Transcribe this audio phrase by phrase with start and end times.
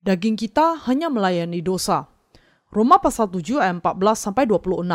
[0.00, 2.08] Daging kita hanya melayani dosa.
[2.72, 4.88] Roma pasal 7 ayat 14 sampai 26.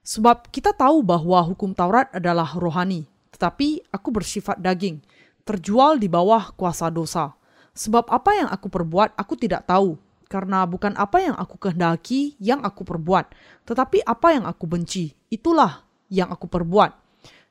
[0.00, 5.04] Sebab kita tahu bahwa hukum Taurat adalah rohani, tetapi aku bersifat daging,
[5.44, 7.36] terjual di bawah kuasa dosa.
[7.76, 10.00] Sebab apa yang aku perbuat aku tidak tahu,
[10.32, 13.36] karena bukan apa yang aku kehendaki yang aku perbuat,
[13.68, 16.96] tetapi apa yang aku benci, itulah yang aku perbuat.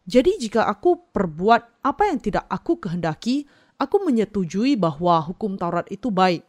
[0.09, 3.45] Jadi jika aku perbuat apa yang tidak aku kehendaki,
[3.77, 6.41] aku menyetujui bahwa hukum Taurat itu baik.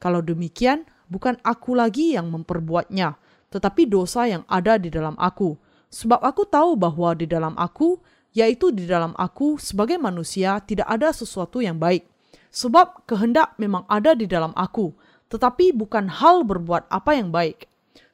[0.00, 3.20] Kalau demikian, bukan aku lagi yang memperbuatnya,
[3.52, 5.60] tetapi dosa yang ada di dalam aku.
[5.92, 8.00] Sebab aku tahu bahwa di dalam aku,
[8.32, 12.08] yaitu di dalam aku sebagai manusia, tidak ada sesuatu yang baik.
[12.50, 14.96] Sebab kehendak memang ada di dalam aku,
[15.30, 17.70] tetapi bukan hal berbuat apa yang baik.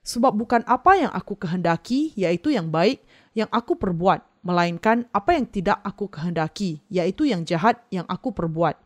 [0.06, 3.02] Sebab bukan apa yang aku kehendaki, yaitu yang baik,
[3.36, 8.78] yang aku perbuat, melainkan apa yang tidak aku kehendaki, yaitu yang jahat yang aku perbuat.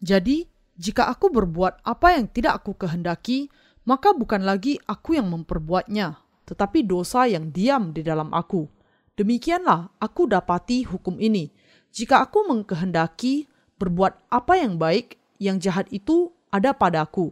[0.00, 3.46] Jadi, jika aku berbuat apa yang tidak aku kehendaki,
[3.86, 8.66] maka bukan lagi aku yang memperbuatnya, tetapi dosa yang diam di dalam aku.
[9.14, 11.54] Demikianlah aku dapati hukum ini.
[11.94, 13.46] Jika aku mengkehendaki
[13.78, 17.30] berbuat apa yang baik, yang jahat itu ada padaku.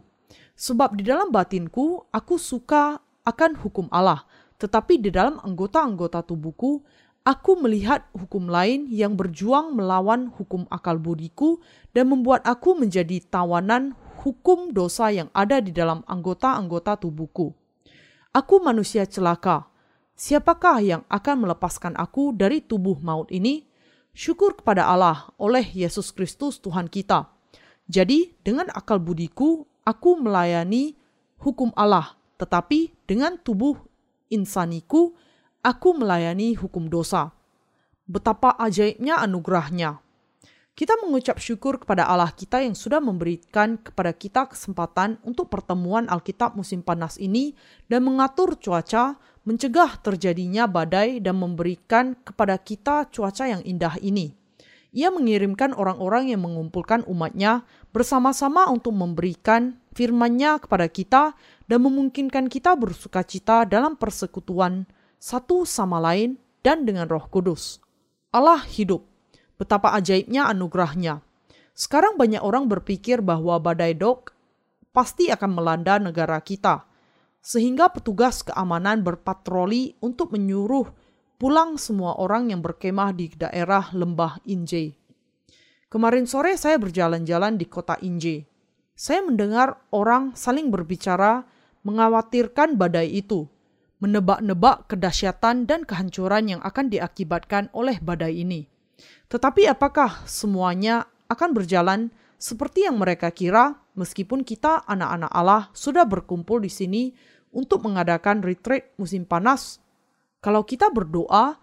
[0.55, 4.23] Sebab di dalam batinku aku suka akan hukum Allah,
[4.55, 6.85] tetapi di dalam anggota-anggota tubuhku
[7.23, 11.63] aku melihat hukum lain yang berjuang melawan hukum akal budiku
[11.95, 17.55] dan membuat aku menjadi tawanan hukum dosa yang ada di dalam anggota-anggota tubuhku.
[18.35, 19.67] Aku manusia celaka.
[20.13, 23.65] Siapakah yang akan melepaskan aku dari tubuh maut ini?
[24.13, 27.33] Syukur kepada Allah oleh Yesus Kristus Tuhan kita.
[27.89, 30.93] Jadi, dengan akal budiku, aku melayani
[31.41, 33.75] hukum Allah, tetapi dengan tubuh
[34.29, 35.17] insaniku,
[35.63, 37.31] aku melayani hukum dosa.
[38.03, 40.03] Betapa ajaibnya anugerahnya.
[40.73, 46.57] Kita mengucap syukur kepada Allah kita yang sudah memberikan kepada kita kesempatan untuk pertemuan Alkitab
[46.57, 47.53] musim panas ini
[47.87, 49.15] dan mengatur cuaca,
[49.45, 54.33] mencegah terjadinya badai dan memberikan kepada kita cuaca yang indah ini.
[54.93, 61.37] Ia mengirimkan orang-orang yang mengumpulkan umatnya bersama-sama untuk memberikan firman-Nya kepada kita
[61.69, 64.89] dan memungkinkan kita bersuka cita dalam persekutuan
[65.23, 66.35] satu sama lain
[66.67, 67.79] dan dengan roh kudus.
[68.35, 69.07] Allah hidup.
[69.55, 71.23] Betapa ajaibnya anugerahnya.
[71.71, 74.35] Sekarang banyak orang berpikir bahwa badai dok
[74.91, 76.83] pasti akan melanda negara kita.
[77.39, 80.91] Sehingga petugas keamanan berpatroli untuk menyuruh
[81.39, 84.91] pulang semua orang yang berkemah di daerah lembah Inje.
[85.87, 88.43] Kemarin sore saya berjalan-jalan di kota Inje.
[88.91, 91.47] Saya mendengar orang saling berbicara
[91.87, 93.47] mengkhawatirkan badai itu
[94.03, 98.67] menebak-nebak kedahsyatan dan kehancuran yang akan diakibatkan oleh badai ini.
[99.31, 106.59] Tetapi apakah semuanya akan berjalan seperti yang mereka kira meskipun kita anak-anak Allah sudah berkumpul
[106.59, 107.15] di sini
[107.55, 109.79] untuk mengadakan retreat musim panas?
[110.43, 111.55] Kalau kita berdoa,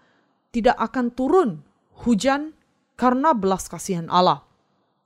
[0.49, 1.49] tidak akan turun
[2.01, 2.57] hujan
[2.97, 4.41] karena belas kasihan Allah.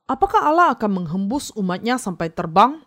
[0.05, 2.84] Apakah Allah akan menghembus umatnya sampai terbang?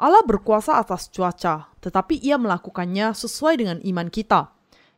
[0.00, 4.48] Allah berkuasa atas cuaca, tetapi ia melakukannya sesuai dengan iman kita.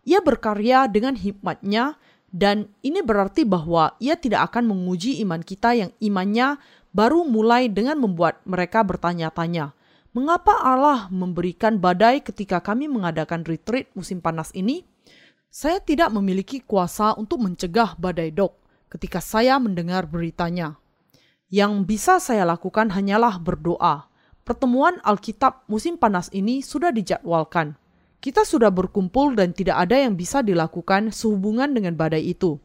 [0.07, 1.99] Ia berkarya dengan hikmatnya,
[2.31, 6.55] dan ini berarti bahwa ia tidak akan menguji iman kita yang imannya
[6.95, 9.75] baru mulai dengan membuat mereka bertanya-tanya.
[10.15, 14.87] Mengapa Allah memberikan badai ketika kami mengadakan retreat musim panas ini?
[15.51, 18.55] Saya tidak memiliki kuasa untuk mencegah badai dok
[18.87, 20.79] ketika saya mendengar beritanya.
[21.51, 24.12] Yang bisa saya lakukan hanyalah berdoa
[24.43, 27.75] pertemuan Alkitab musim panas ini sudah dijadwalkan.
[28.23, 32.63] Kita sudah berkumpul dan tidak ada yang bisa dilakukan sehubungan dengan badai itu.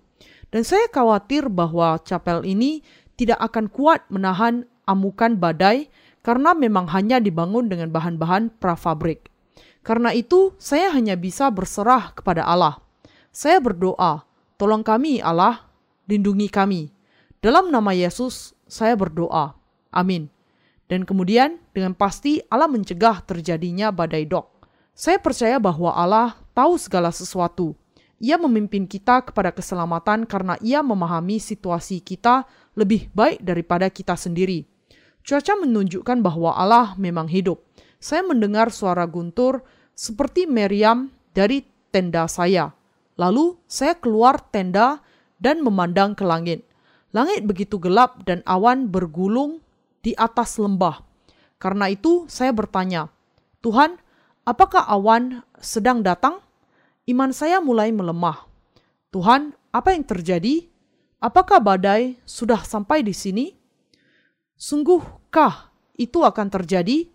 [0.54, 2.86] Dan saya khawatir bahwa chapel ini
[3.18, 5.90] tidak akan kuat menahan amukan badai
[6.22, 9.34] karena memang hanya dibangun dengan bahan-bahan prafabrik.
[9.82, 12.84] Karena itu, saya hanya bisa berserah kepada Allah.
[13.32, 14.28] Saya berdoa,
[14.60, 15.64] tolong kami Allah,
[16.12, 16.92] lindungi kami.
[17.40, 19.56] Dalam nama Yesus, saya berdoa.
[19.88, 20.28] Amin.
[20.92, 24.66] Dan kemudian dengan pasti Allah mencegah terjadinya badai dok.
[24.98, 27.78] Saya percaya bahwa Allah tahu segala sesuatu.
[28.18, 34.66] Ia memimpin kita kepada keselamatan karena ia memahami situasi kita lebih baik daripada kita sendiri.
[35.22, 37.62] Cuaca menunjukkan bahwa Allah memang hidup.
[38.02, 39.62] Saya mendengar suara guntur
[39.94, 41.62] seperti meriam dari
[41.94, 42.74] tenda saya.
[43.22, 45.06] Lalu saya keluar tenda
[45.38, 46.66] dan memandang ke langit.
[47.14, 49.62] Langit begitu gelap dan awan bergulung
[50.02, 51.07] di atas lembah.
[51.58, 53.10] Karena itu saya bertanya,
[53.66, 53.98] Tuhan,
[54.46, 56.38] apakah awan sedang datang?
[57.10, 58.46] Iman saya mulai melemah.
[59.10, 60.70] Tuhan, apa yang terjadi?
[61.18, 63.58] Apakah badai sudah sampai di sini?
[64.54, 67.10] Sungguhkah itu akan terjadi?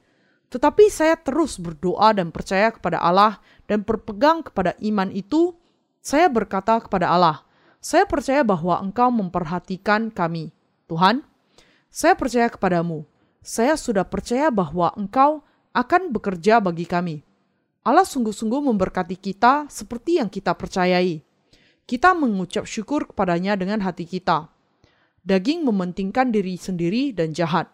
[0.51, 3.39] Tetapi saya terus berdoa dan percaya kepada Allah
[3.71, 5.55] dan berpegang kepada iman itu,
[6.03, 7.47] saya berkata kepada Allah,
[7.79, 10.51] saya percaya bahwa Engkau memperhatikan kami.
[10.91, 11.25] Tuhan,
[11.89, 13.12] saya percaya kepadamu.
[13.43, 15.43] Saya sudah percaya bahwa Engkau
[15.75, 17.27] akan bekerja bagi kami.
[17.83, 21.19] Allah sungguh-sungguh memberkati kita seperti yang kita percayai.
[21.83, 24.47] Kita mengucap syukur kepadanya dengan hati kita.
[25.27, 27.67] Daging mementingkan diri sendiri dan jahat.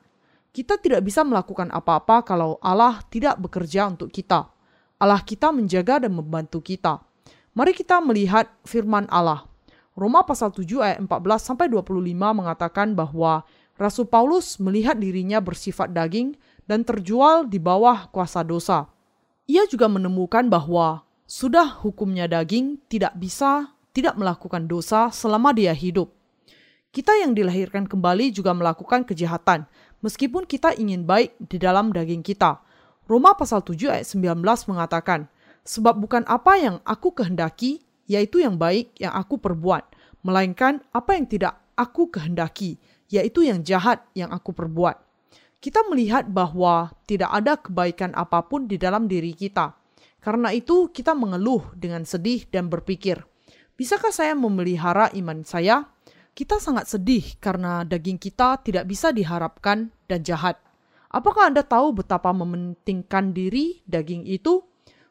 [0.57, 4.49] Kita tidak bisa melakukan apa-apa kalau Allah tidak bekerja untuk kita.
[4.97, 7.05] Allah kita menjaga dan membantu kita.
[7.53, 9.45] Mari kita melihat firman Allah.
[9.93, 11.13] Roma pasal 7 ayat 14
[11.43, 13.45] sampai 25 mengatakan bahwa
[13.79, 16.35] Rasul Paulus melihat dirinya bersifat daging
[16.67, 18.91] dan terjual di bawah kuasa dosa.
[19.47, 26.11] Ia juga menemukan bahwa sudah hukumnya daging tidak bisa tidak melakukan dosa selama dia hidup.
[26.91, 29.69] Kita yang dilahirkan kembali juga melakukan kejahatan,
[30.01, 32.59] meskipun kita ingin baik di dalam daging kita.
[33.07, 35.29] Roma pasal 7 ayat 19 mengatakan,
[35.69, 39.85] Sebab bukan apa yang aku kehendaki, yaitu yang baik yang aku perbuat,
[40.25, 45.01] melainkan apa yang tidak aku kehendaki, yaitu yang jahat yang aku perbuat.
[45.59, 49.75] Kita melihat bahwa tidak ada kebaikan apa pun di dalam diri kita.
[50.23, 53.27] Karena itu, kita mengeluh dengan sedih dan berpikir,
[53.75, 55.91] "Bisakah saya memelihara iman saya?"
[56.39, 60.55] Kita sangat sedih karena daging kita tidak bisa diharapkan dan jahat.
[61.11, 64.63] Apakah Anda tahu betapa mementingkan diri daging itu?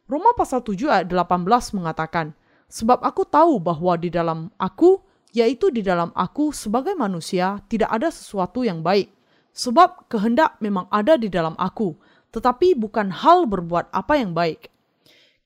[0.08, 2.32] Roma pasal 7 ayat 18 mengatakan,
[2.72, 5.04] Sebab aku tahu bahwa di dalam aku,
[5.38, 9.14] yaitu di dalam aku sebagai manusia, tidak ada sesuatu yang baik.
[9.54, 11.94] Sebab kehendak memang ada di dalam aku,
[12.34, 14.74] tetapi bukan hal berbuat apa yang baik.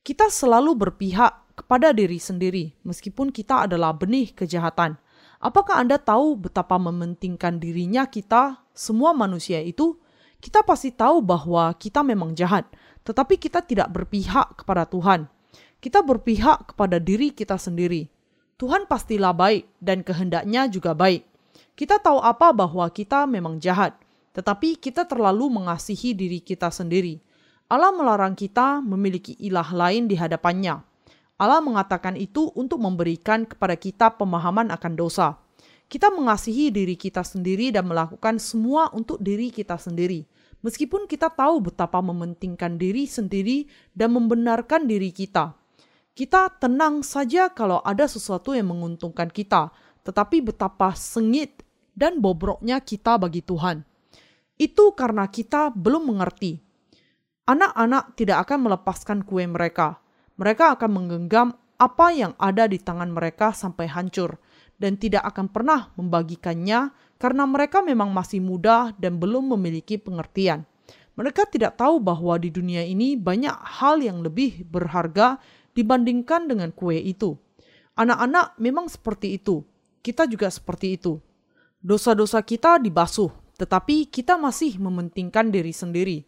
[0.00, 4.96] Kita selalu berpihak kepada diri sendiri, meskipun kita adalah benih kejahatan.
[5.42, 9.96] Apakah Anda tahu betapa mementingkan dirinya kita, semua manusia itu?
[10.42, 12.66] Kita pasti tahu bahwa kita memang jahat,
[13.06, 15.30] tetapi kita tidak berpihak kepada Tuhan.
[15.82, 18.11] Kita berpihak kepada diri kita sendiri.
[18.62, 21.26] Tuhan pastilah baik dan kehendaknya juga baik.
[21.74, 23.98] Kita tahu apa bahwa kita memang jahat,
[24.38, 27.18] tetapi kita terlalu mengasihi diri kita sendiri.
[27.66, 30.78] Allah melarang kita memiliki ilah lain di hadapannya.
[31.42, 35.42] Allah mengatakan itu untuk memberikan kepada kita pemahaman akan dosa.
[35.90, 40.22] Kita mengasihi diri kita sendiri dan melakukan semua untuk diri kita sendiri.
[40.62, 45.58] Meskipun kita tahu betapa mementingkan diri sendiri dan membenarkan diri kita.
[46.12, 49.72] Kita tenang saja kalau ada sesuatu yang menguntungkan kita,
[50.04, 51.64] tetapi betapa sengit
[51.96, 53.80] dan bobroknya kita bagi Tuhan.
[54.60, 56.60] Itu karena kita belum mengerti.
[57.48, 60.02] Anak-anak tidak akan melepaskan kue mereka
[60.42, 64.38] mereka akan menggenggam apa yang ada di tangan mereka sampai hancur
[64.78, 70.66] dan tidak akan pernah membagikannya karena mereka memang masih muda dan belum memiliki pengertian.
[71.12, 75.36] Mereka tidak tahu bahwa di dunia ini banyak hal yang lebih berharga
[75.72, 77.36] dibandingkan dengan kue itu.
[77.96, 79.64] Anak-anak memang seperti itu.
[80.00, 81.20] Kita juga seperti itu.
[81.82, 86.18] Dosa-dosa kita dibasuh, tetapi kita masih mementingkan diri sendiri.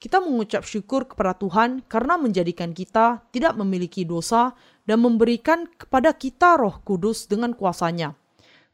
[0.00, 4.56] Kita mengucap syukur kepada Tuhan karena menjadikan kita tidak memiliki dosa
[4.88, 8.16] dan memberikan kepada kita roh kudus dengan kuasanya.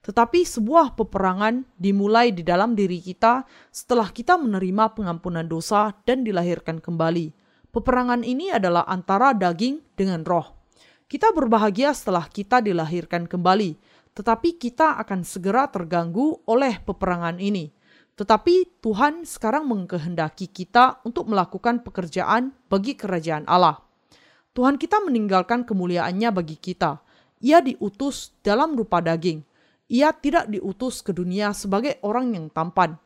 [0.06, 3.42] Tetapi sebuah peperangan dimulai di dalam diri kita
[3.74, 7.34] setelah kita menerima pengampunan dosa dan dilahirkan kembali.
[7.76, 10.48] Peperangan ini adalah antara daging dengan roh.
[11.04, 13.76] Kita berbahagia setelah kita dilahirkan kembali,
[14.16, 17.68] tetapi kita akan segera terganggu oleh peperangan ini.
[18.16, 23.76] Tetapi Tuhan sekarang mengkehendaki kita untuk melakukan pekerjaan bagi kerajaan Allah.
[24.56, 27.04] Tuhan kita meninggalkan kemuliaannya bagi kita.
[27.44, 29.44] Ia diutus dalam rupa daging.
[29.92, 32.96] Ia tidak diutus ke dunia sebagai orang yang tampan.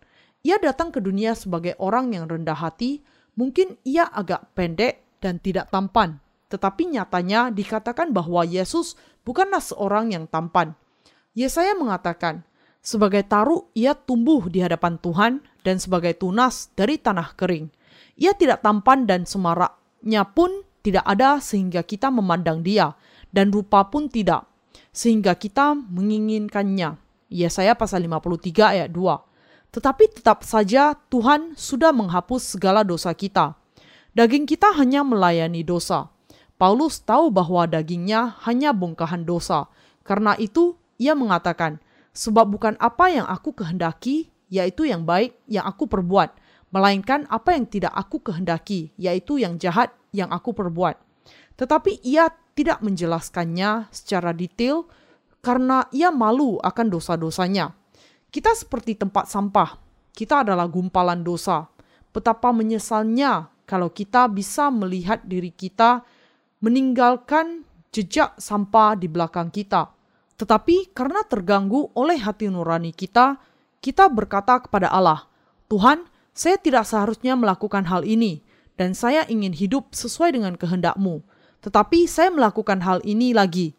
[0.46, 3.02] Ia datang ke dunia sebagai orang yang rendah hati.
[3.38, 6.18] Mungkin ia agak pendek dan tidak tampan,
[6.50, 10.74] tetapi nyatanya dikatakan bahwa Yesus bukanlah seorang yang tampan.
[11.36, 12.42] Yesaya mengatakan,
[12.80, 15.32] sebagai taru, ia tumbuh di hadapan Tuhan
[15.62, 17.70] dan sebagai tunas dari tanah kering.
[18.16, 22.96] Ia tidak tampan dan semaraknya pun tidak ada sehingga kita memandang dia,
[23.30, 24.48] dan rupa pun tidak,
[24.90, 26.98] sehingga kita menginginkannya.
[27.30, 29.29] Yesaya pasal 53 ayat 2.
[29.70, 33.54] Tetapi tetap saja Tuhan sudah menghapus segala dosa kita.
[34.10, 36.10] Daging kita hanya melayani dosa.
[36.58, 39.70] Paulus tahu bahwa dagingnya hanya bongkahan dosa.
[40.02, 41.78] Karena itu, ia mengatakan,
[42.10, 46.34] Sebab bukan apa yang aku kehendaki, yaitu yang baik yang aku perbuat,
[46.74, 50.98] melainkan apa yang tidak aku kehendaki, yaitu yang jahat yang aku perbuat.
[51.54, 54.90] Tetapi ia tidak menjelaskannya secara detail
[55.40, 57.79] karena ia malu akan dosa-dosanya.
[58.30, 59.74] Kita seperti tempat sampah,
[60.14, 61.66] kita adalah gumpalan dosa.
[62.14, 66.06] Betapa menyesalnya kalau kita bisa melihat diri kita
[66.62, 69.90] meninggalkan jejak sampah di belakang kita.
[70.38, 73.34] Tetapi karena terganggu oleh hati nurani kita,
[73.82, 75.26] kita berkata kepada Allah,
[75.66, 78.46] "Tuhan, saya tidak seharusnya melakukan hal ini,
[78.78, 81.26] dan saya ingin hidup sesuai dengan kehendak-Mu.
[81.66, 83.74] Tetapi saya melakukan hal ini lagi.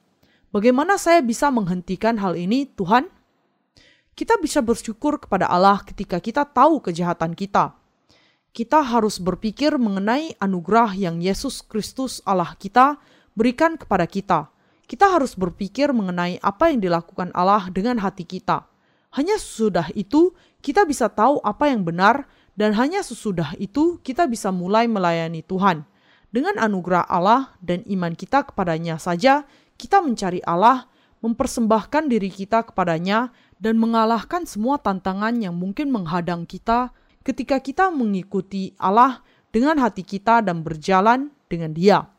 [0.52, 3.21] Bagaimana saya bisa menghentikan hal ini, Tuhan?"
[4.22, 7.74] Kita bisa bersyukur kepada Allah ketika kita tahu kejahatan kita.
[8.54, 13.02] Kita harus berpikir mengenai anugerah yang Yesus Kristus Allah kita
[13.34, 14.54] berikan kepada kita.
[14.86, 18.70] Kita harus berpikir mengenai apa yang dilakukan Allah dengan hati kita.
[19.10, 24.54] Hanya sesudah itu kita bisa tahu apa yang benar dan hanya sesudah itu kita bisa
[24.54, 25.82] mulai melayani Tuhan.
[26.30, 29.50] Dengan anugerah Allah dan iman kita kepadanya saja,
[29.82, 30.86] kita mencari Allah,
[31.26, 36.90] mempersembahkan diri kita kepadanya, dan mengalahkan semua tantangan yang mungkin menghadang kita
[37.22, 39.22] ketika kita mengikuti Allah
[39.54, 42.10] dengan hati kita dan berjalan dengan Dia.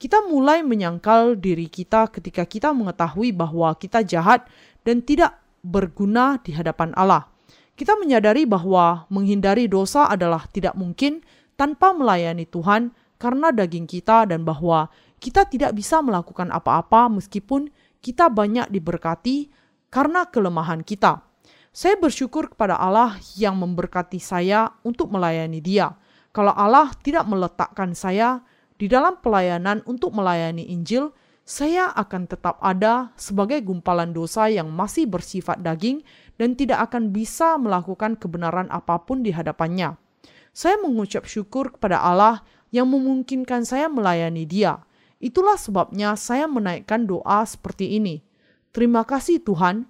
[0.00, 4.48] Kita mulai menyangkal diri kita ketika kita mengetahui bahwa kita jahat
[4.80, 7.28] dan tidak berguna di hadapan Allah.
[7.76, 11.20] Kita menyadari bahwa menghindari dosa adalah tidak mungkin
[11.60, 14.88] tanpa melayani Tuhan karena daging kita dan bahwa
[15.20, 17.68] kita tidak bisa melakukan apa-apa meskipun
[18.00, 19.52] kita banyak diberkati
[19.90, 21.20] karena kelemahan kita.
[21.70, 25.94] Saya bersyukur kepada Allah yang memberkati saya untuk melayani Dia.
[26.30, 28.42] Kalau Allah tidak meletakkan saya
[28.74, 31.14] di dalam pelayanan untuk melayani Injil,
[31.46, 36.06] saya akan tetap ada sebagai gumpalan dosa yang masih bersifat daging
[36.38, 39.98] dan tidak akan bisa melakukan kebenaran apa pun di hadapannya.
[40.50, 44.82] Saya mengucap syukur kepada Allah yang memungkinkan saya melayani Dia.
[45.18, 48.22] Itulah sebabnya saya menaikkan doa seperti ini.
[48.70, 49.82] Terima kasih Tuhan.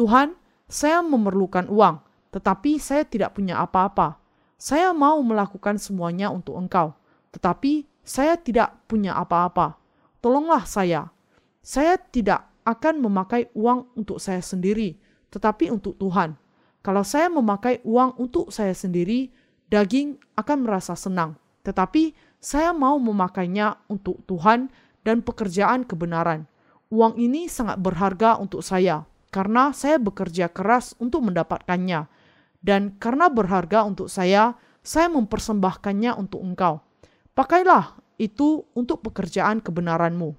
[0.00, 0.32] Tuhan,
[0.64, 2.00] saya memerlukan uang,
[2.32, 4.16] tetapi saya tidak punya apa-apa.
[4.56, 6.96] Saya mau melakukan semuanya untuk engkau,
[7.36, 9.76] tetapi saya tidak punya apa-apa.
[10.24, 11.12] Tolonglah saya.
[11.60, 14.96] Saya tidak akan memakai uang untuk saya sendiri,
[15.28, 16.40] tetapi untuk Tuhan.
[16.80, 19.28] Kalau saya memakai uang untuk saya sendiri,
[19.68, 24.72] daging akan merasa senang, tetapi saya mau memakainya untuk Tuhan
[25.04, 26.48] dan pekerjaan kebenaran
[26.94, 29.02] uang ini sangat berharga untuk saya
[29.34, 32.06] karena saya bekerja keras untuk mendapatkannya.
[32.62, 36.80] Dan karena berharga untuk saya, saya mempersembahkannya untuk engkau.
[37.34, 40.38] Pakailah itu untuk pekerjaan kebenaranmu.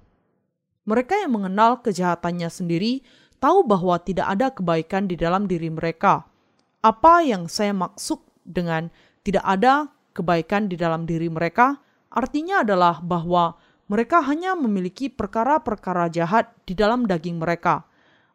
[0.88, 3.04] Mereka yang mengenal kejahatannya sendiri
[3.36, 6.24] tahu bahwa tidak ada kebaikan di dalam diri mereka.
[6.80, 8.88] Apa yang saya maksud dengan
[9.22, 11.78] tidak ada kebaikan di dalam diri mereka?
[12.10, 17.86] Artinya adalah bahwa mereka hanya memiliki perkara-perkara jahat di dalam daging mereka,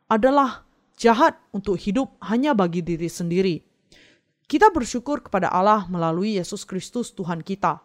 [0.08, 0.64] adalah
[0.96, 3.60] jahat untuk hidup hanya bagi diri sendiri.
[4.48, 7.80] Kita bersyukur kepada Allah melalui Yesus Kristus Tuhan kita.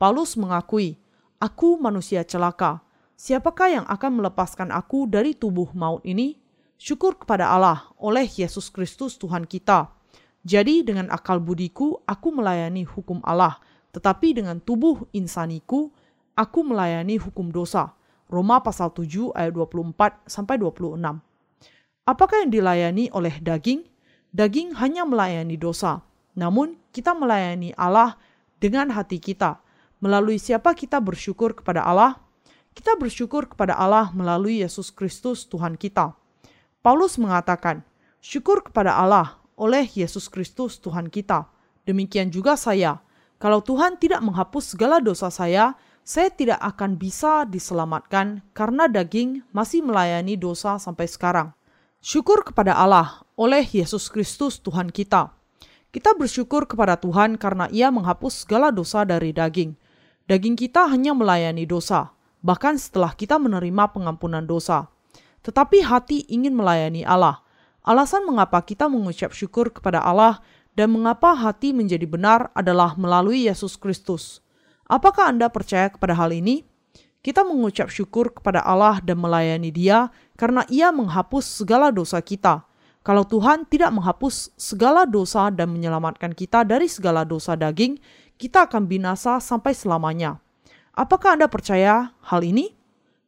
[0.00, 0.96] Paulus mengakui,
[1.40, 2.80] "Aku manusia celaka.
[3.16, 6.40] Siapakah yang akan melepaskan aku dari tubuh maut ini?"
[6.76, 9.88] Syukur kepada Allah oleh Yesus Kristus Tuhan kita.
[10.44, 13.56] Jadi dengan akal budiku aku melayani hukum Allah,
[13.96, 15.92] tetapi dengan tubuh insaniku
[16.36, 17.96] aku melayani hukum dosa.
[18.28, 21.00] Roma pasal 7 ayat 24 sampai 26.
[22.06, 23.82] Apakah yang dilayani oleh daging?
[24.30, 26.04] Daging hanya melayani dosa.
[26.36, 28.20] Namun kita melayani Allah
[28.60, 29.58] dengan hati kita.
[29.98, 32.20] Melalui siapa kita bersyukur kepada Allah?
[32.76, 36.12] Kita bersyukur kepada Allah melalui Yesus Kristus Tuhan kita.
[36.84, 37.80] Paulus mengatakan,
[38.20, 41.48] "Syukur kepada Allah oleh Yesus Kristus Tuhan kita."
[41.88, 43.00] Demikian juga saya.
[43.40, 45.72] Kalau Tuhan tidak menghapus segala dosa saya,
[46.06, 51.50] saya tidak akan bisa diselamatkan karena daging masih melayani dosa sampai sekarang.
[51.98, 55.34] Syukur kepada Allah oleh Yesus Kristus Tuhan kita.
[55.90, 59.74] Kita bersyukur kepada Tuhan karena Ia menghapus segala dosa dari daging.
[60.30, 64.86] Daging kita hanya melayani dosa, bahkan setelah kita menerima pengampunan dosa.
[65.42, 67.42] Tetapi hati ingin melayani Allah.
[67.82, 70.38] Alasan mengapa kita mengucap syukur kepada Allah
[70.78, 74.45] dan mengapa hati menjadi benar adalah melalui Yesus Kristus.
[74.86, 76.62] Apakah Anda percaya kepada hal ini?
[77.18, 82.62] Kita mengucap syukur kepada Allah dan melayani Dia karena Ia menghapus segala dosa kita.
[83.02, 87.98] Kalau Tuhan tidak menghapus segala dosa dan menyelamatkan kita dari segala dosa daging,
[88.38, 90.38] kita akan binasa sampai selamanya.
[90.94, 92.78] Apakah Anda percaya hal ini?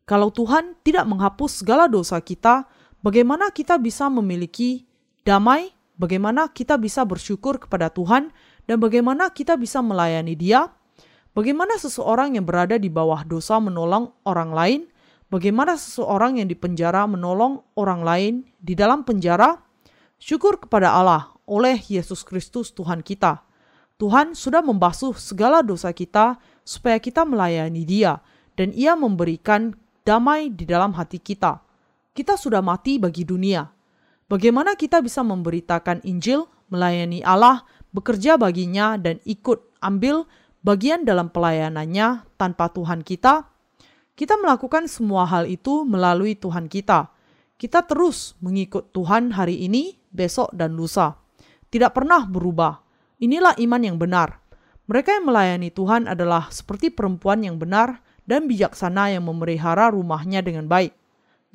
[0.07, 2.71] Kalau Tuhan tidak menghapus segala dosa kita,
[3.03, 4.87] bagaimana kita bisa memiliki
[5.27, 5.75] damai?
[5.99, 8.31] Bagaimana kita bisa bersyukur kepada Tuhan?
[8.63, 10.71] Dan bagaimana kita bisa melayani Dia?
[11.39, 14.81] Bagaimana seseorang yang berada di bawah dosa menolong orang lain?
[15.31, 19.55] Bagaimana seseorang yang di penjara menolong orang lain di dalam penjara?
[20.19, 23.47] Syukur kepada Allah oleh Yesus Kristus Tuhan kita.
[24.03, 28.19] Tuhan sudah membasuh segala dosa kita supaya kita melayani Dia,
[28.59, 31.63] dan Ia memberikan damai di dalam hati kita.
[32.19, 33.63] Kita sudah mati bagi dunia.
[34.27, 37.63] Bagaimana kita bisa memberitakan Injil, melayani Allah,
[37.95, 40.27] bekerja baginya, dan ikut ambil
[40.63, 43.47] bagian dalam pelayanannya tanpa Tuhan kita?
[44.19, 47.15] Kita melakukan semua hal itu melalui Tuhan kita.
[47.59, 51.19] Kita terus mengikut Tuhan hari ini, besok, dan lusa.
[51.71, 52.83] Tidak pernah berubah.
[53.23, 54.43] Inilah iman yang benar.
[54.89, 60.67] Mereka yang melayani Tuhan adalah seperti perempuan yang benar dan bijaksana yang memelihara rumahnya dengan
[60.67, 60.97] baik.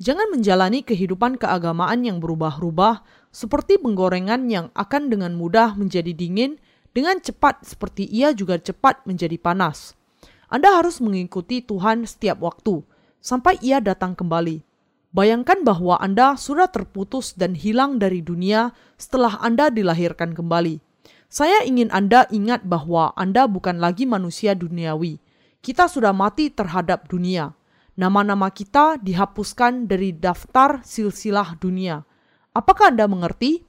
[0.02, 6.58] Jangan menjalani kehidupan keagamaan yang berubah-ubah seperti penggorengan yang akan dengan mudah menjadi dingin
[6.94, 9.98] dengan cepat seperti ia juga cepat menjadi panas.
[10.46, 12.86] Anda harus mengikuti Tuhan setiap waktu
[13.18, 14.62] sampai ia datang kembali.
[15.10, 20.78] Bayangkan bahwa Anda sudah terputus dan hilang dari dunia setelah Anda dilahirkan kembali.
[21.26, 25.18] Saya ingin Anda ingat bahwa Anda bukan lagi manusia duniawi.
[25.58, 27.54] Kita sudah mati terhadap dunia.
[27.98, 32.06] Nama-nama kita dihapuskan dari daftar silsilah dunia.
[32.54, 33.66] Apakah Anda mengerti?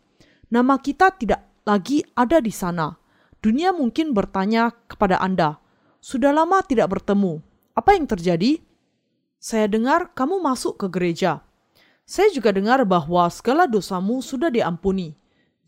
[0.54, 3.05] Nama kita tidak lagi ada di sana
[3.46, 5.62] dunia mungkin bertanya kepada Anda,
[6.02, 7.46] "Sudah lama tidak bertemu,
[7.78, 8.58] apa yang terjadi?"
[9.38, 11.46] Saya dengar kamu masuk ke gereja.
[12.10, 15.14] Saya juga dengar bahwa segala dosamu sudah diampuni.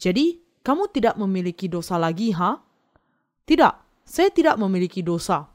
[0.01, 2.57] Jadi, kamu tidak memiliki dosa lagi, ha?
[3.45, 5.45] Tidak, saya tidak memiliki dosa.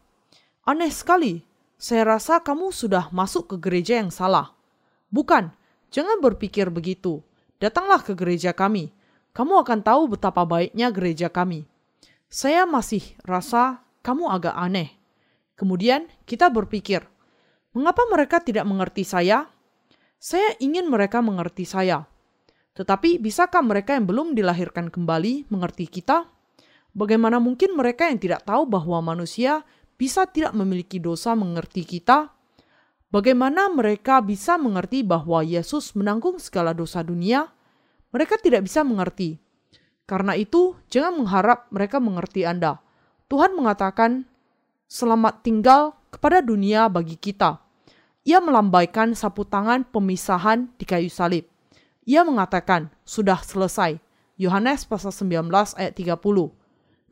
[0.63, 1.43] Aneh sekali,
[1.75, 4.55] saya rasa kamu sudah masuk ke gereja yang salah.
[5.11, 5.51] Bukan,
[5.91, 7.27] jangan berpikir begitu.
[7.59, 8.95] Datanglah ke gereja kami.
[9.35, 11.67] Kamu akan tahu betapa baiknya gereja kami
[12.33, 14.97] saya masih rasa kamu agak aneh.
[15.53, 17.05] Kemudian kita berpikir,
[17.77, 19.53] mengapa mereka tidak mengerti saya?
[20.17, 22.09] Saya ingin mereka mengerti saya.
[22.73, 26.25] Tetapi bisakah mereka yang belum dilahirkan kembali mengerti kita?
[26.97, 29.61] Bagaimana mungkin mereka yang tidak tahu bahwa manusia
[30.01, 32.33] bisa tidak memiliki dosa mengerti kita?
[33.13, 37.53] Bagaimana mereka bisa mengerti bahwa Yesus menanggung segala dosa dunia?
[38.09, 39.37] Mereka tidak bisa mengerti
[40.07, 42.83] karena itu, jangan mengharap mereka mengerti Anda.
[43.31, 44.27] Tuhan mengatakan,
[44.91, 47.63] "Selamat tinggal kepada dunia bagi kita."
[48.23, 51.47] Ia melambaikan sapu tangan pemisahan di kayu salib.
[52.07, 53.99] Ia mengatakan, "Sudah selesai."
[54.39, 56.51] Yohanes pasal 19 ayat 30.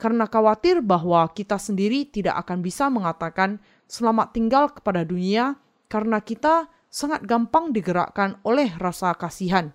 [0.01, 5.61] Karena khawatir bahwa kita sendiri tidak akan bisa mengatakan selamat tinggal kepada dunia
[5.93, 9.71] karena kita sangat gampang digerakkan oleh rasa kasihan.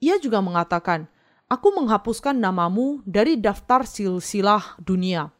[0.00, 1.10] Ia juga mengatakan,
[1.48, 5.32] aku menghapuskan namamu dari daftar silsilah dunia.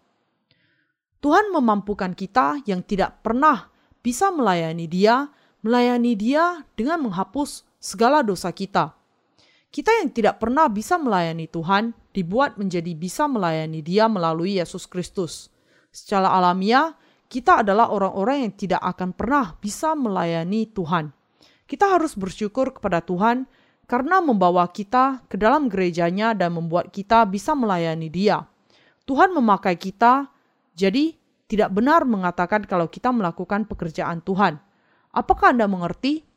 [1.20, 3.68] Tuhan memampukan kita yang tidak pernah
[4.00, 5.28] bisa melayani Dia,
[5.60, 8.96] melayani Dia dengan menghapus segala dosa kita.
[9.68, 15.52] Kita yang tidak pernah bisa melayani Tuhan dibuat menjadi bisa melayani Dia melalui Yesus Kristus.
[15.92, 16.96] Secara alamiah,
[17.28, 21.12] kita adalah orang-orang yang tidak akan pernah bisa melayani Tuhan.
[21.68, 23.44] Kita harus bersyukur kepada Tuhan
[23.88, 28.44] karena membawa kita ke dalam gerejanya dan membuat kita bisa melayani Dia.
[29.08, 30.28] Tuhan memakai kita,
[30.76, 31.16] jadi
[31.48, 34.60] tidak benar mengatakan kalau kita melakukan pekerjaan Tuhan.
[35.16, 36.28] Apakah Anda mengerti?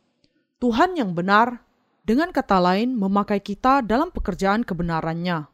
[0.63, 1.59] Tuhan yang benar,
[2.07, 5.51] dengan kata lain, memakai kita dalam pekerjaan kebenarannya.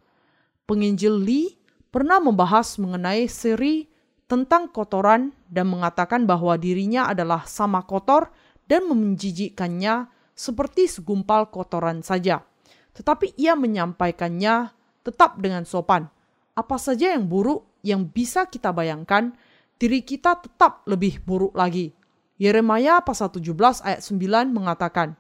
[0.69, 1.57] Penginjil Lee
[1.89, 3.89] pernah membahas mengenai seri
[4.29, 8.29] tentang kotoran dan mengatakan bahwa dirinya adalah sama kotor
[8.69, 12.45] dan menjijikkannya seperti segumpal kotoran saja.
[12.93, 14.69] Tetapi ia menyampaikannya
[15.01, 16.05] tetap dengan sopan.
[16.53, 19.33] Apa saja yang buruk yang bisa kita bayangkan,
[19.81, 21.93] diri kita tetap lebih buruk lagi.
[22.37, 25.17] Yeremia pasal 17 ayat 9 mengatakan,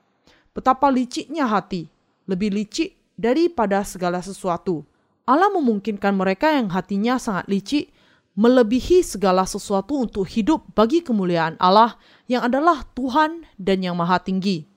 [0.53, 1.89] Betapa liciknya hati,
[2.29, 4.85] lebih licik daripada segala sesuatu.
[5.25, 7.93] Allah memungkinkan mereka yang hatinya sangat licik
[8.37, 11.97] melebihi segala sesuatu untuk hidup bagi kemuliaan Allah
[12.29, 14.76] yang adalah Tuhan dan yang Maha Tinggi.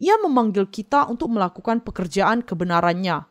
[0.00, 3.28] Ia memanggil kita untuk melakukan pekerjaan kebenarannya.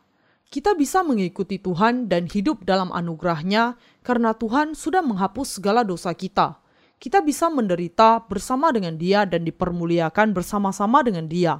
[0.50, 3.74] Kita bisa mengikuti Tuhan dan hidup dalam anugerahnya
[4.06, 6.62] karena Tuhan sudah menghapus segala dosa kita.
[7.02, 11.58] Kita bisa menderita bersama dengan dia dan dipermuliakan bersama-sama dengan dia.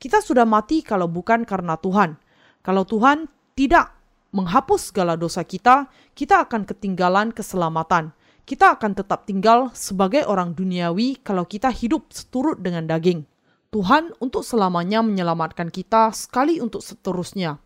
[0.00, 2.16] Kita sudah mati kalau bukan karena Tuhan.
[2.64, 3.92] Kalau Tuhan tidak
[4.32, 8.16] menghapus segala dosa kita, kita akan ketinggalan keselamatan.
[8.48, 13.28] Kita akan tetap tinggal sebagai orang duniawi kalau kita hidup seturut dengan daging.
[13.68, 17.60] Tuhan untuk selamanya menyelamatkan kita sekali untuk seterusnya.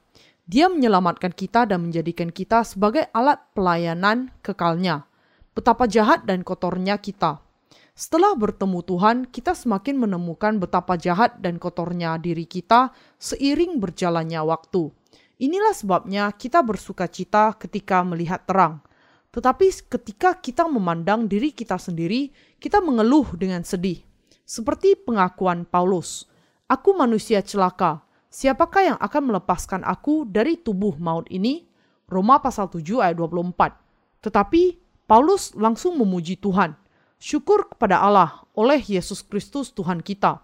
[0.50, 5.06] Dia menyelamatkan kita dan menjadikan kita sebagai alat pelayanan kekalnya.
[5.54, 7.38] Betapa jahat dan kotornya kita.
[7.94, 12.90] Setelah bertemu Tuhan, kita semakin menemukan betapa jahat dan kotornya diri kita
[13.22, 14.90] seiring berjalannya waktu.
[15.38, 18.82] Inilah sebabnya kita bersuka cita ketika melihat terang.
[19.30, 24.02] Tetapi ketika kita memandang diri kita sendiri, kita mengeluh dengan sedih.
[24.42, 26.32] Seperti pengakuan Paulus,
[26.72, 28.00] Aku manusia celaka,
[28.32, 31.68] siapakah yang akan melepaskan aku dari tubuh maut ini?
[32.08, 33.76] Roma pasal 7 ayat 24.
[34.24, 34.62] Tetapi
[35.04, 36.72] Paulus langsung memuji Tuhan.
[37.20, 40.40] Syukur kepada Allah oleh Yesus Kristus Tuhan kita.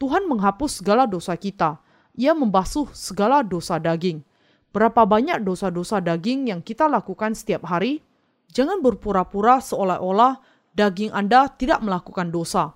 [0.00, 1.76] Tuhan menghapus segala dosa kita.
[2.16, 4.24] Ia membasuh segala dosa daging.
[4.72, 8.00] Berapa banyak dosa-dosa daging yang kita lakukan setiap hari?
[8.48, 10.40] Jangan berpura-pura seolah-olah
[10.72, 12.75] daging Anda tidak melakukan dosa.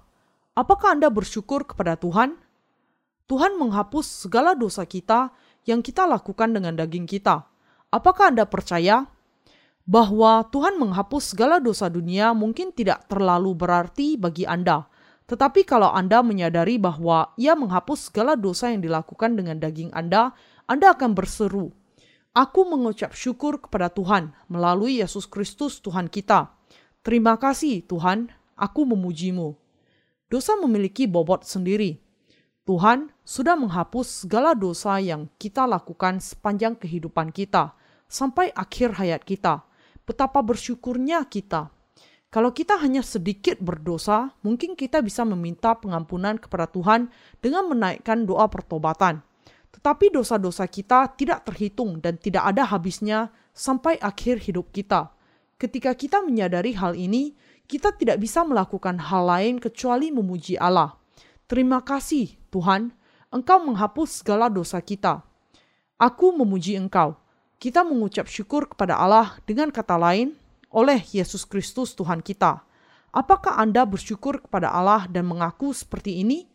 [0.60, 2.36] Apakah Anda bersyukur kepada Tuhan?
[3.32, 5.32] Tuhan menghapus segala dosa kita
[5.64, 7.48] yang kita lakukan dengan daging kita.
[7.88, 9.08] Apakah Anda percaya
[9.88, 14.84] bahwa Tuhan menghapus segala dosa dunia mungkin tidak terlalu berarti bagi Anda?
[15.32, 20.36] Tetapi kalau Anda menyadari bahwa Ia menghapus segala dosa yang dilakukan dengan daging Anda,
[20.68, 21.72] Anda akan berseru,
[22.36, 26.52] Aku mengucap syukur kepada Tuhan melalui Yesus Kristus Tuhan kita.
[27.00, 28.28] Terima kasih Tuhan,
[28.60, 29.59] aku memujimu.
[30.30, 31.98] Dosa memiliki bobot sendiri.
[32.62, 37.74] Tuhan sudah menghapus segala dosa yang kita lakukan sepanjang kehidupan kita
[38.06, 39.66] sampai akhir hayat kita.
[40.06, 41.74] Betapa bersyukurnya kita.
[42.30, 47.10] Kalau kita hanya sedikit berdosa, mungkin kita bisa meminta pengampunan kepada Tuhan
[47.42, 49.26] dengan menaikkan doa pertobatan.
[49.74, 55.10] Tetapi dosa-dosa kita tidak terhitung dan tidak ada habisnya sampai akhir hidup kita.
[55.58, 57.34] Ketika kita menyadari hal ini,
[57.70, 60.98] kita tidak bisa melakukan hal lain kecuali memuji Allah.
[61.46, 62.90] Terima kasih, Tuhan,
[63.30, 65.22] Engkau menghapus segala dosa kita.
[65.94, 67.14] Aku memuji Engkau.
[67.62, 70.34] Kita mengucap syukur kepada Allah dengan kata lain,
[70.74, 72.66] oleh Yesus Kristus Tuhan kita.
[73.14, 76.50] Apakah Anda bersyukur kepada Allah dan mengaku seperti ini?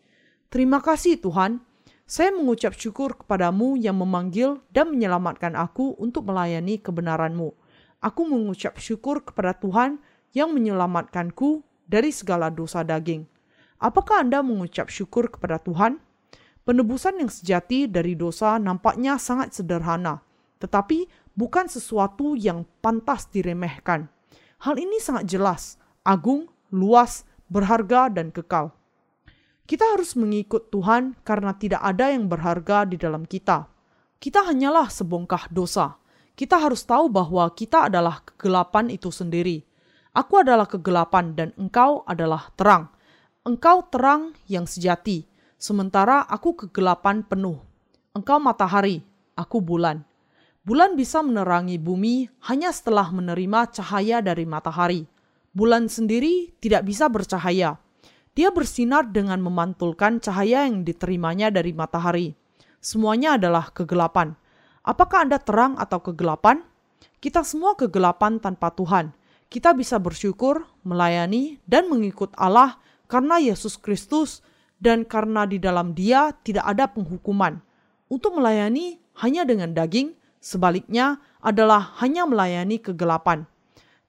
[0.52, 1.64] Terima kasih Tuhan,
[2.04, 7.56] saya mengucap syukur kepadamu yang memanggil dan menyelamatkan aku untuk melayani kebenaranmu.
[8.04, 9.96] Aku mengucap syukur kepada Tuhan
[10.36, 13.24] yang menyelamatkanku dari segala dosa daging.
[13.80, 15.96] Apakah Anda mengucap syukur kepada Tuhan?
[16.68, 20.20] Penebusan yang sejati dari dosa nampaknya sangat sederhana,
[20.60, 24.12] tetapi bukan sesuatu yang pantas diremehkan.
[24.60, 28.76] Hal ini sangat jelas, agung, luas, berharga, dan kekal.
[29.64, 33.66] Kita harus mengikut Tuhan karena tidak ada yang berharga di dalam kita.
[34.20, 35.96] Kita hanyalah sebongkah dosa.
[36.36, 39.64] Kita harus tahu bahwa kita adalah kegelapan itu sendiri.
[40.16, 42.88] Aku adalah kegelapan dan engkau adalah terang.
[43.44, 45.28] Engkau terang yang sejati,
[45.60, 47.60] sementara aku kegelapan penuh.
[48.16, 49.04] Engkau matahari,
[49.36, 50.00] aku bulan.
[50.64, 55.04] Bulan bisa menerangi bumi hanya setelah menerima cahaya dari matahari.
[55.52, 57.76] Bulan sendiri tidak bisa bercahaya
[58.36, 62.36] dia bersinar dengan memantulkan cahaya yang diterimanya dari matahari.
[62.84, 64.36] Semuanya adalah kegelapan.
[64.84, 66.60] Apakah Anda terang atau kegelapan?
[67.16, 69.16] Kita semua kegelapan tanpa Tuhan.
[69.46, 74.42] Kita bisa bersyukur, melayani, dan mengikut Allah karena Yesus Kristus
[74.82, 77.62] dan karena di dalam Dia tidak ada penghukuman.
[78.10, 83.46] Untuk melayani hanya dengan daging, sebaliknya adalah hanya melayani kegelapan.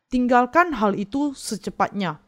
[0.09, 2.21] Tinggalkan hal itu secepatnya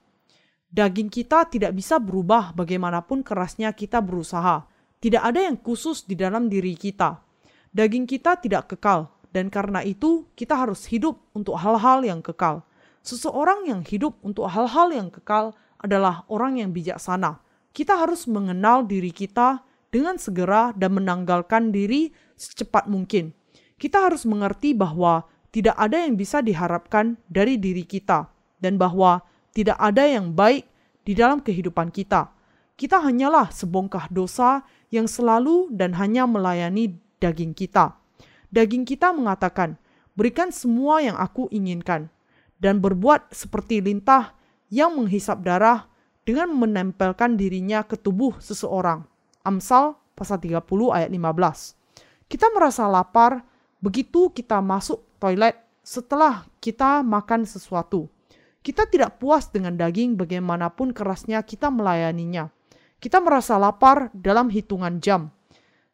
[0.70, 4.70] Daging kita tidak bisa berubah bagaimanapun kerasnya kita berusaha.
[5.02, 7.18] Tidak ada yang khusus di dalam diri kita.
[7.74, 12.62] Daging kita tidak kekal, dan karena itu kita harus hidup untuk hal-hal yang kekal.
[13.10, 17.42] Seseorang yang hidup untuk hal-hal yang kekal adalah orang yang bijaksana.
[17.74, 23.34] Kita harus mengenal diri kita dengan segera dan menanggalkan diri secepat mungkin.
[23.82, 28.30] Kita harus mengerti bahwa tidak ada yang bisa diharapkan dari diri kita,
[28.62, 29.26] dan bahwa
[29.58, 30.70] tidak ada yang baik
[31.02, 32.30] di dalam kehidupan kita.
[32.78, 34.62] Kita hanyalah sebongkah dosa
[34.94, 37.98] yang selalu dan hanya melayani daging kita.
[38.54, 39.82] Daging kita mengatakan,
[40.14, 42.14] "Berikan semua yang aku inginkan,"
[42.60, 44.36] dan berbuat seperti lintah
[44.70, 45.90] yang menghisap darah
[46.28, 49.02] dengan menempelkan dirinya ke tubuh seseorang.
[49.42, 50.62] Amsal pasal 30
[50.94, 52.30] ayat 15.
[52.30, 53.42] Kita merasa lapar
[53.82, 58.12] begitu kita masuk toilet setelah kita makan sesuatu.
[58.60, 62.52] Kita tidak puas dengan daging bagaimanapun kerasnya kita melayaninya.
[63.00, 65.32] Kita merasa lapar dalam hitungan jam.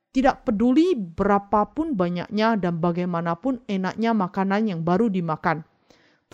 [0.09, 5.61] Tidak peduli berapapun banyaknya dan bagaimanapun enaknya makanan yang baru dimakan.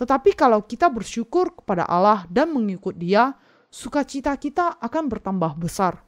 [0.02, 3.38] Tetapi kalau kita bersyukur kepada Allah dan mengikut Dia,
[3.70, 6.02] sukacita kita akan bertambah besar.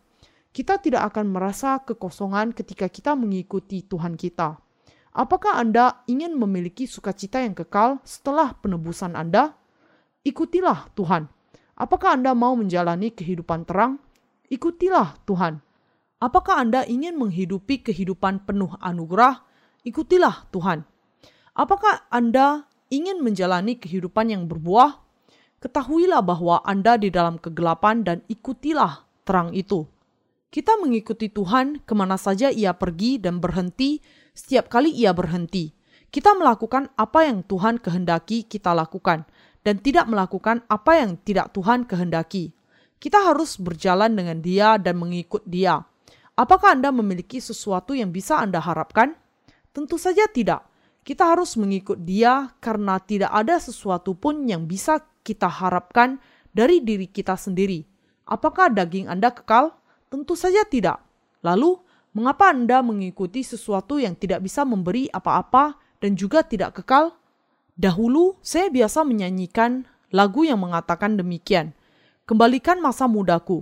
[0.50, 4.59] Kita tidak akan merasa kekosongan ketika kita mengikuti Tuhan kita.
[5.14, 9.54] Apakah Anda ingin memiliki sukacita yang kekal setelah penebusan Anda?
[10.24, 11.28] ikutilah Tuhan.
[11.76, 14.00] Apakah Anda mau menjalani kehidupan terang?
[14.48, 15.61] Ikutilah Tuhan.
[16.18, 19.44] Apakah Anda ingin menghidupi kehidupan penuh anugerah?
[19.85, 20.88] Ikutilah Tuhan.
[21.54, 25.01] Apakah Anda ingin menjalani kehidupan yang berbuah,
[25.64, 29.88] ketahuilah bahwa Anda di dalam kegelapan dan ikutilah terang itu.
[30.53, 33.99] Kita mengikuti Tuhan ke mana saja Ia pergi dan berhenti
[34.37, 35.75] setiap kali Ia berhenti.
[36.14, 39.27] Kita melakukan apa yang Tuhan kehendaki kita lakukan
[39.66, 42.55] dan tidak melakukan apa yang tidak Tuhan kehendaki.
[43.03, 45.83] Kita harus berjalan dengan Dia dan mengikut Dia.
[46.38, 49.18] Apakah Anda memiliki sesuatu yang bisa Anda harapkan?
[49.75, 50.62] Tentu saja tidak.
[51.04, 56.16] Kita harus mengikut Dia karena tidak ada sesuatu pun yang bisa kita harapkan
[56.56, 57.84] dari diri kita sendiri.
[58.24, 59.76] Apakah daging Anda kekal?
[60.08, 61.04] Tentu saja tidak.
[61.44, 61.76] Lalu,
[62.16, 67.12] mengapa Anda mengikuti sesuatu yang tidak bisa memberi apa-apa dan juga tidak kekal?
[67.76, 71.76] Dahulu, saya biasa menyanyikan lagu yang mengatakan demikian.
[72.24, 73.60] Kembalikan masa mudaku.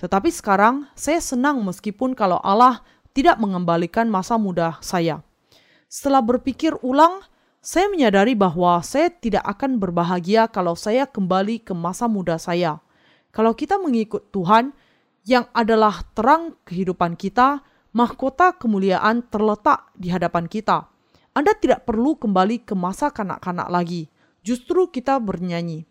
[0.00, 2.80] Tetapi sekarang, saya senang meskipun kalau Allah
[3.12, 5.20] tidak mengembalikan masa muda saya.
[5.90, 7.18] Setelah berpikir ulang,
[7.58, 12.78] saya menyadari bahwa saya tidak akan berbahagia kalau saya kembali ke masa muda saya.
[13.34, 14.70] Kalau kita mengikut Tuhan,
[15.26, 20.86] yang adalah terang kehidupan kita, mahkota kemuliaan terletak di hadapan kita.
[21.34, 24.06] Anda tidak perlu kembali ke masa kanak-kanak lagi.
[24.46, 25.90] Justru kita bernyanyi.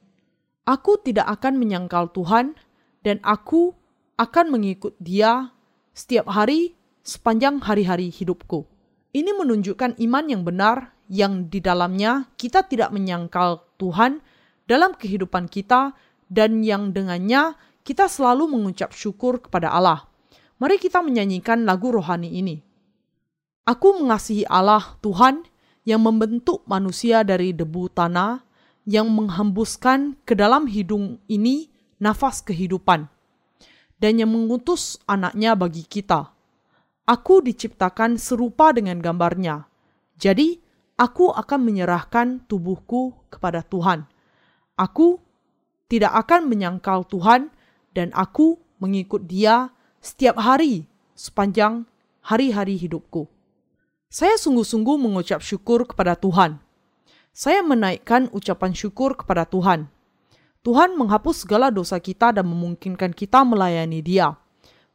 [0.64, 2.56] Aku tidak akan menyangkal Tuhan,
[3.04, 3.76] dan aku
[4.16, 5.52] akan mengikut Dia
[5.92, 8.79] setiap hari sepanjang hari-hari hidupku.
[9.10, 14.22] Ini menunjukkan iman yang benar yang di dalamnya kita tidak menyangkal Tuhan
[14.70, 15.98] dalam kehidupan kita
[16.30, 20.06] dan yang dengannya kita selalu mengucap syukur kepada Allah.
[20.62, 22.62] Mari kita menyanyikan lagu rohani ini.
[23.66, 25.42] Aku mengasihi Allah Tuhan
[25.90, 28.46] yang membentuk manusia dari debu tanah,
[28.86, 31.66] yang menghembuskan ke dalam hidung ini
[31.98, 33.10] nafas kehidupan,
[33.98, 36.30] dan yang mengutus anaknya bagi kita
[37.10, 39.66] Aku diciptakan serupa dengan gambarnya.
[40.22, 40.62] Jadi,
[40.94, 44.06] aku akan menyerahkan tubuhku kepada Tuhan.
[44.78, 45.18] Aku
[45.90, 47.50] tidak akan menyangkal Tuhan
[47.98, 50.86] dan aku mengikut dia setiap hari
[51.18, 51.90] sepanjang
[52.22, 53.26] hari-hari hidupku.
[54.14, 56.62] Saya sungguh-sungguh mengucap syukur kepada Tuhan.
[57.34, 59.90] Saya menaikkan ucapan syukur kepada Tuhan.
[60.62, 64.38] Tuhan menghapus segala dosa kita dan memungkinkan kita melayani Dia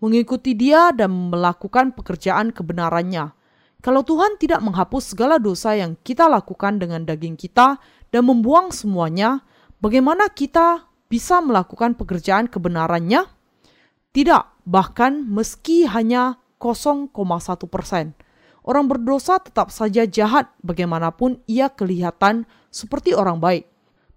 [0.04, 3.32] mengikuti Dia dan melakukan pekerjaan kebenarannya.
[3.80, 7.80] Kalau Tuhan tidak menghapus segala dosa yang kita lakukan dengan daging kita
[8.12, 9.40] dan membuang semuanya,
[9.80, 13.24] bagaimana kita bisa melakukan pekerjaan kebenarannya?
[14.12, 17.12] Tidak, bahkan meski hanya 0,1
[17.68, 18.12] persen.
[18.64, 23.68] Orang berdosa tetap saja jahat bagaimanapun ia kelihatan seperti orang baik.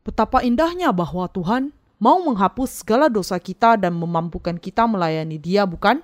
[0.08, 6.02] Betapa indahnya bahwa Tuhan mau menghapus segala dosa kita dan memampukan kita melayani Dia, bukan?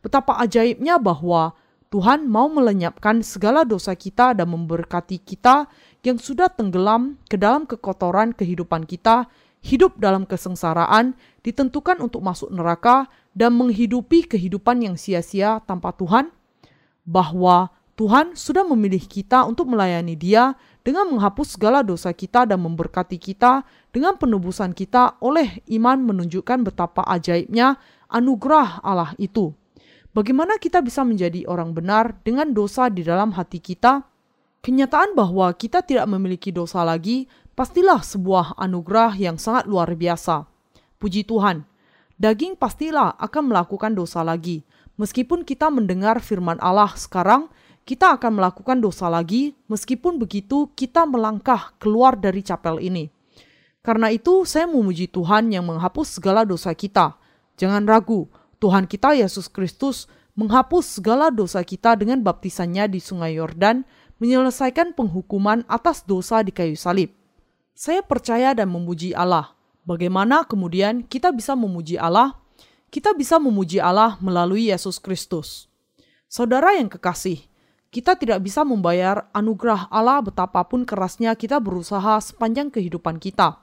[0.00, 1.54] Betapa ajaibnya bahwa
[1.90, 5.66] Tuhan mau melenyapkan segala dosa kita dan memberkati kita
[6.06, 9.26] yang sudah tenggelam ke dalam kekotoran kehidupan kita,
[9.60, 16.30] hidup dalam kesengsaraan, ditentukan untuk masuk neraka, dan menghidupi kehidupan yang sia-sia tanpa Tuhan,
[17.02, 23.20] bahwa Tuhan sudah memilih kita untuk melayani Dia dengan menghapus segala dosa kita dan memberkati
[23.20, 27.76] kita dengan penebusan kita oleh iman menunjukkan betapa ajaibnya
[28.08, 29.52] anugerah Allah itu.
[30.10, 34.02] Bagaimana kita bisa menjadi orang benar dengan dosa di dalam hati kita?
[34.60, 40.50] Kenyataan bahwa kita tidak memiliki dosa lagi pastilah sebuah anugerah yang sangat luar biasa.
[41.00, 41.64] Puji Tuhan,
[42.18, 44.66] daging pastilah akan melakukan dosa lagi.
[45.00, 47.48] Meskipun kita mendengar firman Allah sekarang,
[47.84, 53.10] kita akan melakukan dosa lagi, meskipun begitu kita melangkah keluar dari capel ini.
[53.80, 57.16] Karena itu, saya memuji Tuhan yang menghapus segala dosa kita.
[57.56, 58.28] Jangan ragu,
[58.60, 60.04] Tuhan kita Yesus Kristus
[60.36, 63.82] menghapus segala dosa kita dengan baptisannya di Sungai Yordan,
[64.20, 67.10] menyelesaikan penghukuman atas dosa di kayu salib.
[67.72, 69.56] Saya percaya dan memuji Allah.
[69.88, 72.36] Bagaimana kemudian kita bisa memuji Allah?
[72.92, 75.72] Kita bisa memuji Allah melalui Yesus Kristus.
[76.28, 77.49] Saudara yang kekasih,
[77.90, 83.58] kita tidak bisa membayar anugerah Allah betapapun kerasnya kita berusaha sepanjang kehidupan kita.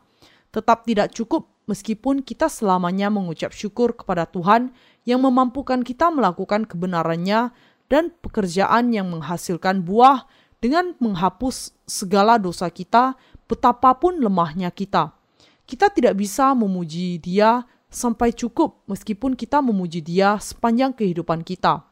[0.51, 4.75] Tetap tidak cukup meskipun kita selamanya mengucap syukur kepada Tuhan
[5.07, 7.55] yang memampukan kita melakukan kebenarannya
[7.87, 10.27] dan pekerjaan yang menghasilkan buah
[10.59, 13.15] dengan menghapus segala dosa kita
[13.47, 15.15] betapapun lemahnya kita.
[15.63, 21.87] Kita tidak bisa memuji dia sampai cukup meskipun kita memuji dia sepanjang kehidupan kita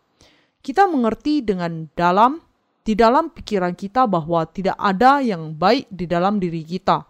[0.66, 2.42] kita mengerti dengan dalam
[2.82, 7.06] di dalam pikiran kita bahwa tidak ada yang baik di dalam diri kita.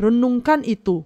[0.00, 1.04] Renungkan itu.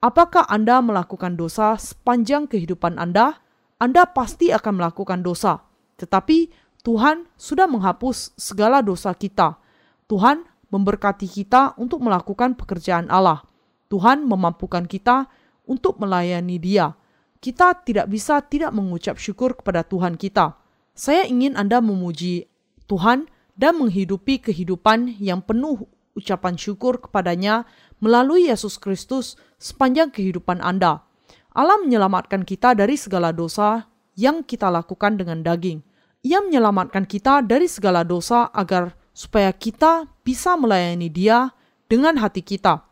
[0.00, 3.44] Apakah Anda melakukan dosa sepanjang kehidupan Anda?
[3.76, 5.64] Anda pasti akan melakukan dosa.
[6.00, 6.48] Tetapi
[6.80, 9.60] Tuhan sudah menghapus segala dosa kita.
[10.08, 13.44] Tuhan memberkati kita untuk melakukan pekerjaan Allah.
[13.92, 15.28] Tuhan memampukan kita
[15.68, 16.92] untuk melayani Dia.
[17.38, 20.57] Kita tidak bisa tidak mengucap syukur kepada Tuhan kita.
[20.98, 22.50] Saya ingin Anda memuji
[22.90, 25.86] Tuhan dan menghidupi kehidupan yang penuh
[26.18, 27.70] ucapan syukur kepadanya
[28.02, 31.06] melalui Yesus Kristus sepanjang kehidupan Anda.
[31.54, 33.86] Allah menyelamatkan kita dari segala dosa
[34.18, 35.86] yang kita lakukan dengan daging.
[36.26, 41.54] Ia menyelamatkan kita dari segala dosa agar supaya kita bisa melayani Dia
[41.86, 42.82] dengan hati kita.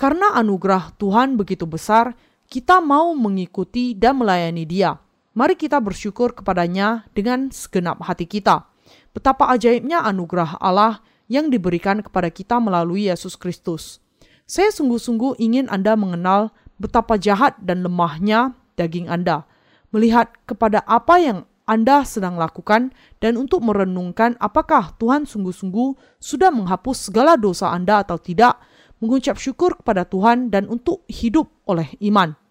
[0.00, 2.16] Karena anugerah Tuhan begitu besar,
[2.48, 4.96] kita mau mengikuti dan melayani Dia.
[5.36, 8.72] Mari kita bersyukur kepadanya dengan segenap hati kita.
[9.12, 14.00] Betapa ajaibnya anugerah Allah yang diberikan kepada kita melalui Yesus Kristus.
[14.48, 19.44] Saya sungguh-sungguh ingin Anda mengenal betapa jahat dan lemahnya daging Anda,
[19.92, 27.12] melihat kepada apa yang Anda sedang lakukan, dan untuk merenungkan apakah Tuhan sungguh-sungguh sudah menghapus
[27.12, 28.56] segala dosa Anda atau tidak,
[29.04, 32.45] mengucap syukur kepada Tuhan, dan untuk hidup oleh iman.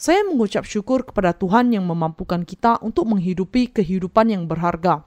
[0.00, 5.04] Saya mengucap syukur kepada Tuhan yang memampukan kita untuk menghidupi kehidupan yang berharga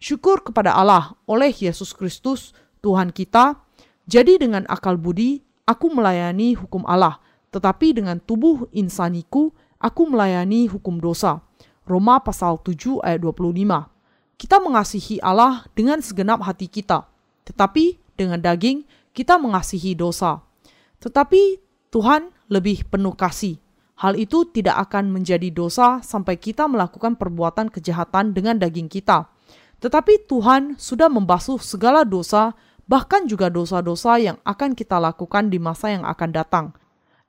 [0.00, 3.60] syukur kepada Allah oleh Yesus Kristus, Tuhan kita.
[4.08, 7.20] Jadi dengan akal budi, aku melayani hukum Allah,
[7.54, 11.44] tetapi dengan tubuh insaniku, aku melayani hukum dosa.
[11.86, 13.86] Roma pasal 7 ayat 25.
[14.40, 17.06] Kita mengasihi Allah dengan segenap hati kita,
[17.44, 20.40] tetapi dengan daging kita mengasihi dosa.
[20.98, 21.60] Tetapi
[21.92, 23.60] Tuhan lebih penuh kasih.
[24.00, 29.28] Hal itu tidak akan menjadi dosa sampai kita melakukan perbuatan kejahatan dengan daging kita
[29.80, 32.52] tetapi Tuhan sudah membasuh segala dosa,
[32.84, 36.66] bahkan juga dosa-dosa yang akan kita lakukan di masa yang akan datang.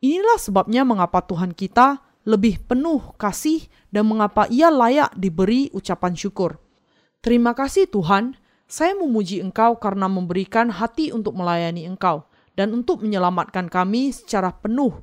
[0.03, 6.59] Inilah sebabnya mengapa Tuhan kita lebih penuh kasih dan mengapa ia layak diberi ucapan syukur.
[7.23, 8.35] Terima kasih Tuhan,
[8.67, 12.27] saya memuji Engkau karena memberikan hati untuk melayani Engkau
[12.59, 14.99] dan untuk menyelamatkan kami secara penuh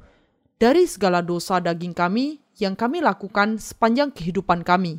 [0.59, 4.99] dari segala dosa daging kami yang kami lakukan sepanjang kehidupan kami.